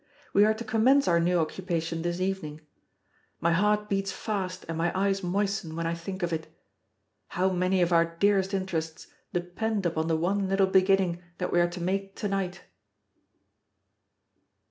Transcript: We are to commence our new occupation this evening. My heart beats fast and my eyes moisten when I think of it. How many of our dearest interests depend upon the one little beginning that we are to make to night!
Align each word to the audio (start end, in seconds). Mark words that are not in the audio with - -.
We 0.33 0.45
are 0.45 0.53
to 0.55 0.63
commence 0.63 1.07
our 1.07 1.19
new 1.19 1.37
occupation 1.37 2.01
this 2.01 2.19
evening. 2.19 2.61
My 3.39 3.51
heart 3.51 3.87
beats 3.87 4.11
fast 4.11 4.65
and 4.67 4.75
my 4.75 4.91
eyes 4.99 5.21
moisten 5.21 5.75
when 5.75 5.85
I 5.85 5.93
think 5.93 6.23
of 6.23 6.33
it. 6.33 6.47
How 7.27 7.51
many 7.51 7.83
of 7.83 7.93
our 7.93 8.15
dearest 8.17 8.51
interests 8.51 9.05
depend 9.31 9.85
upon 9.85 10.07
the 10.07 10.17
one 10.17 10.49
little 10.49 10.65
beginning 10.65 11.21
that 11.37 11.51
we 11.51 11.59
are 11.61 11.69
to 11.69 11.83
make 11.83 12.15
to 12.15 12.27
night! 12.27 12.63